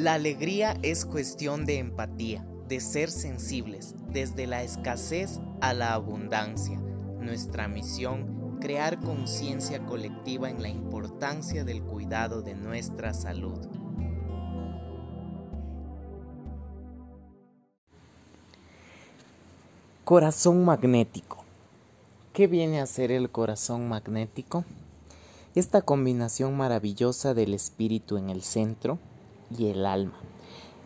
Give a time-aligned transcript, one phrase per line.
[0.00, 6.80] La alegría es cuestión de empatía, de ser sensibles, desde la escasez a la abundancia.
[7.20, 13.58] Nuestra misión, crear conciencia colectiva en la importancia del cuidado de nuestra salud.
[20.06, 21.44] Corazón magnético.
[22.32, 24.64] ¿Qué viene a ser el corazón magnético?
[25.54, 28.98] Esta combinación maravillosa del espíritu en el centro,
[29.56, 30.18] y el alma.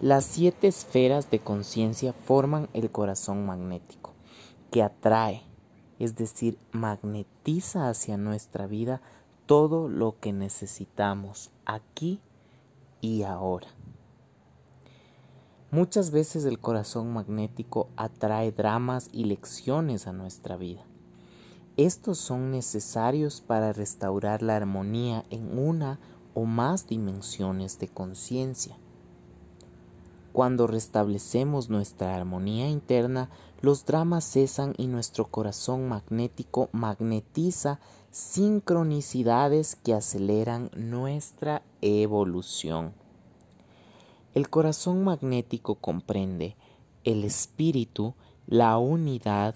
[0.00, 4.12] Las siete esferas de conciencia forman el corazón magnético,
[4.70, 5.42] que atrae,
[5.98, 9.00] es decir, magnetiza hacia nuestra vida
[9.46, 12.20] todo lo que necesitamos aquí
[13.00, 13.69] y ahora.
[15.70, 20.84] Muchas veces el corazón magnético atrae dramas y lecciones a nuestra vida.
[21.77, 25.98] Estos son necesarios para restaurar la armonía en una
[26.34, 28.77] o más dimensiones de conciencia.
[30.33, 33.31] Cuando restablecemos nuestra armonía interna,
[33.62, 37.78] los dramas cesan y nuestro corazón magnético magnetiza
[38.11, 42.92] sincronicidades que aceleran nuestra evolución.
[44.34, 46.56] El corazón magnético comprende
[47.05, 48.14] el espíritu,
[48.48, 49.55] la unidad,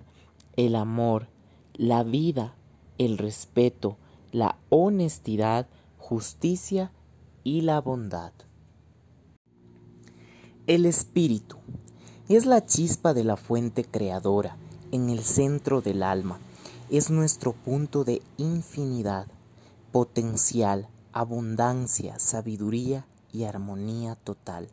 [0.57, 1.27] el amor,
[1.75, 2.55] la vida,
[2.99, 3.97] el respeto,
[4.31, 5.67] la honestidad,
[6.09, 6.91] justicia
[7.45, 8.33] y la bondad.
[10.67, 11.59] El espíritu
[12.31, 14.57] es la chispa de la fuente creadora
[14.91, 16.39] en el centro del alma.
[16.89, 19.27] Es nuestro punto de infinidad,
[19.93, 24.71] potencial, abundancia, sabiduría y armonía total.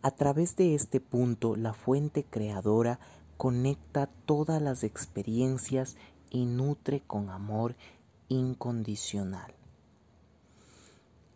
[0.00, 2.98] A través de este punto, la fuente creadora
[3.36, 5.96] conecta todas las experiencias
[6.30, 7.76] y nutre con amor
[8.30, 9.58] incondicional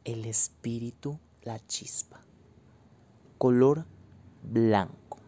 [0.04, 2.20] el espíritu, la chispa.
[3.38, 3.86] Color
[4.42, 5.18] blanco.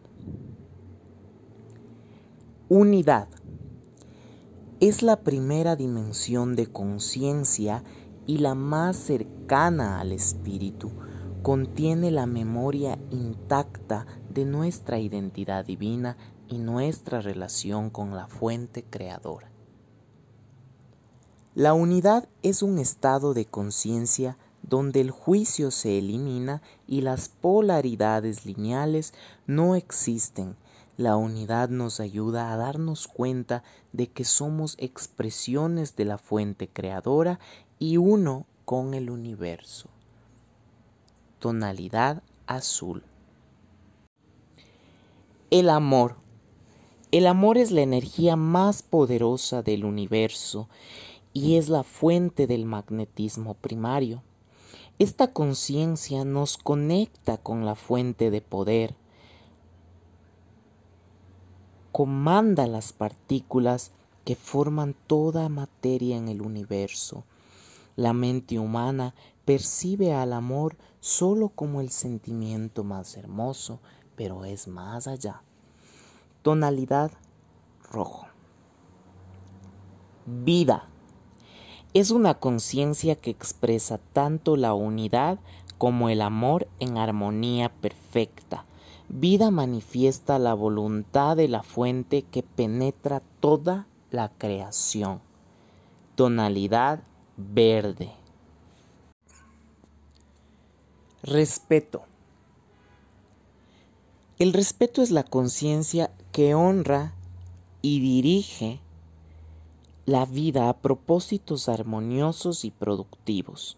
[2.67, 3.27] Unidad.
[4.79, 7.83] Es la primera dimensión de conciencia
[8.27, 10.91] y la más cercana al espíritu.
[11.41, 19.51] Contiene la memoria intacta de nuestra identidad divina y nuestra relación con la fuente creadora.
[21.53, 24.37] La unidad es un estado de conciencia
[24.67, 29.13] donde el juicio se elimina y las polaridades lineales
[29.45, 30.55] no existen.
[30.97, 37.39] La unidad nos ayuda a darnos cuenta de que somos expresiones de la fuente creadora
[37.79, 39.89] y uno con el universo.
[41.39, 43.03] Tonalidad azul.
[45.51, 46.15] El amor.
[47.11, 50.67] El amor es la energía más poderosa del universo
[51.33, 54.23] y es la fuente del magnetismo primario.
[54.97, 58.95] Esta conciencia nos conecta con la fuente de poder,
[61.91, 63.91] comanda las partículas
[64.23, 67.25] que forman toda materia en el universo.
[67.97, 69.13] La mente humana
[69.43, 73.81] percibe al amor solo como el sentimiento más hermoso,
[74.15, 75.41] pero es más allá.
[76.41, 77.11] Tonalidad
[77.91, 78.27] rojo.
[80.25, 80.87] Vida
[81.95, 85.39] es una conciencia que expresa tanto la unidad
[85.77, 88.65] como el amor en armonía perfecta.
[89.07, 95.21] Vida manifiesta la voluntad de la fuente que penetra toda la creación.
[96.15, 97.01] Tonalidad
[97.37, 98.11] verde.
[101.23, 102.03] Respeto.
[104.37, 107.13] El respeto es la conciencia que honra
[107.81, 108.81] y dirige
[110.05, 113.77] la vida a propósitos armoniosos y productivos.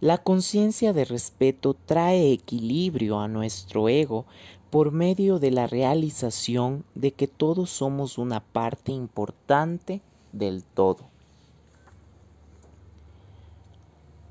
[0.00, 4.26] La conciencia de respeto trae equilibrio a nuestro ego
[4.70, 11.04] por medio de la realización de que todos somos una parte importante del todo.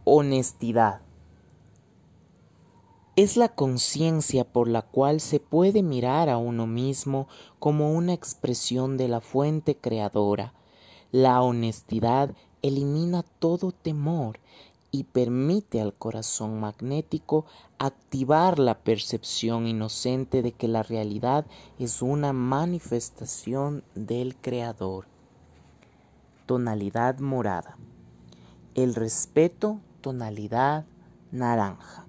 [0.03, 1.01] Honestidad.
[3.15, 7.27] Es la conciencia por la cual se puede mirar a uno mismo
[7.59, 10.53] como una expresión de la fuente creadora,
[11.11, 14.39] la honestidad elimina todo temor
[14.91, 17.45] y permite al corazón magnético
[17.77, 21.45] activar la percepción inocente de que la realidad
[21.77, 25.05] es una manifestación del Creador.
[26.45, 27.77] Tonalidad morada.
[28.75, 30.85] El respeto, tonalidad
[31.31, 32.05] naranja.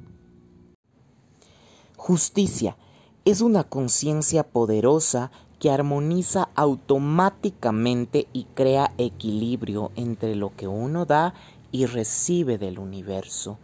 [1.96, 2.76] Justicia
[3.24, 11.34] es una conciencia poderosa que armoniza automáticamente y crea equilibrio entre lo que uno da
[11.72, 13.58] y recibe del universo.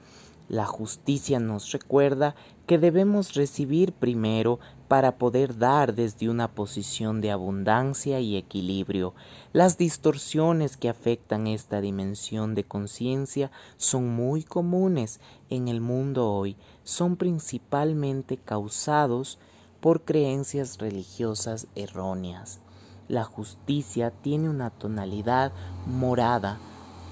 [0.48, 2.34] La justicia nos recuerda
[2.66, 4.58] que debemos recibir primero
[4.88, 9.14] para poder dar desde una posición de abundancia y equilibrio.
[9.52, 16.56] Las distorsiones que afectan esta dimensión de conciencia son muy comunes en el mundo hoy,
[16.82, 19.38] son principalmente causados
[19.84, 22.58] por creencias religiosas erróneas.
[23.06, 25.52] La justicia tiene una tonalidad
[25.84, 26.58] morada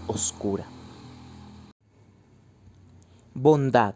[0.06, 0.64] oscura.
[3.34, 3.94] Bondad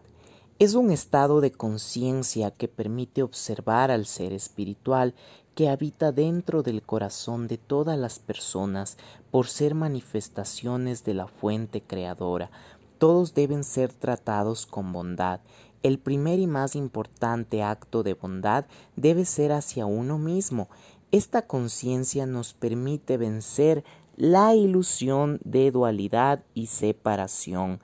[0.59, 5.15] es un estado de conciencia que permite observar al ser espiritual
[5.55, 8.99] que habita dentro del corazón de todas las personas
[9.31, 12.51] por ser manifestaciones de la fuente creadora.
[12.99, 15.41] Todos deben ser tratados con bondad.
[15.87, 18.65] El primer y más importante acto de bondad
[18.97, 20.69] debe ser hacia uno mismo.
[21.13, 23.85] Esta conciencia nos permite vencer
[24.17, 27.79] la ilusión de dualidad y separación.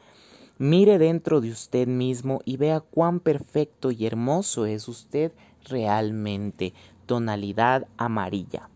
[0.59, 5.31] Mire dentro de usted mismo y vea cuán perfecto y hermoso es usted
[5.69, 6.75] realmente.
[7.07, 8.69] Tonalidad amarilla.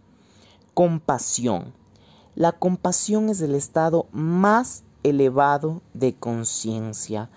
[0.72, 1.72] Compasión.
[2.36, 7.28] La compasión es el estado más elevado de conciencia.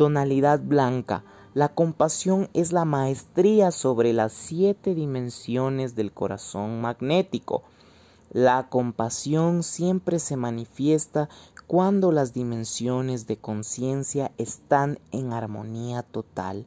[0.00, 1.24] Tonalidad blanca.
[1.52, 7.64] La compasión es la maestría sobre las siete dimensiones del corazón magnético.
[8.30, 11.28] La compasión siempre se manifiesta
[11.66, 16.64] cuando las dimensiones de conciencia están en armonía total,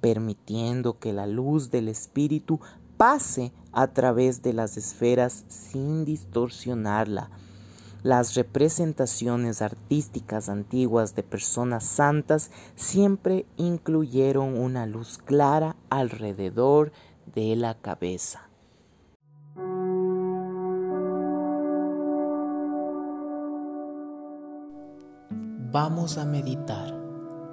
[0.00, 2.60] permitiendo que la luz del espíritu
[2.96, 7.28] pase a través de las esferas sin distorsionarla.
[8.02, 16.92] Las representaciones artísticas antiguas de personas santas siempre incluyeron una luz clara alrededor
[17.34, 18.48] de la cabeza.
[25.70, 26.96] Vamos a meditar.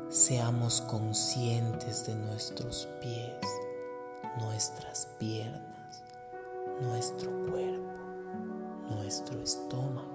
[0.09, 3.35] Seamos conscientes de nuestros pies,
[4.39, 6.03] nuestras piernas,
[6.81, 10.14] nuestro cuerpo, nuestro estómago,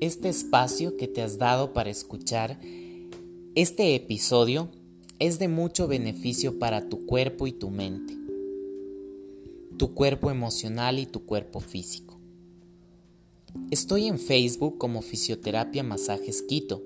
[0.00, 2.58] este espacio que te has dado para escuchar
[3.54, 4.68] este episodio
[5.18, 8.16] es de mucho beneficio para tu cuerpo y tu mente,
[9.76, 12.16] tu cuerpo emocional y tu cuerpo físico.
[13.72, 16.82] Estoy en Facebook como Fisioterapia Masajes Quito.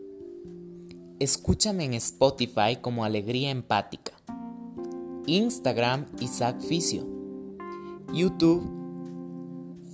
[1.18, 4.12] Escúchame en Spotify como Alegría Empática.
[5.26, 7.06] Instagram Isaac Fisio.
[8.14, 8.62] YouTube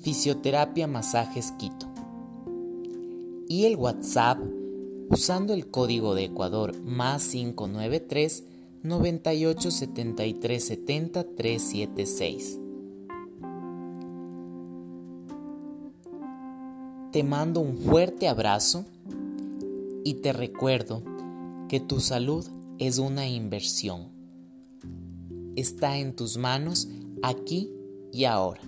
[0.02, 1.87] Fisioterapia Masajes Quito
[3.48, 4.38] y el WhatsApp
[5.10, 8.44] usando el código de Ecuador más 593
[8.82, 12.60] 98 73 70 376.
[17.10, 18.84] Te mando un fuerte abrazo
[20.04, 21.02] y te recuerdo
[21.68, 22.46] que tu salud
[22.78, 24.08] es una inversión.
[25.56, 26.88] Está en tus manos
[27.22, 27.72] aquí
[28.12, 28.60] y ahora.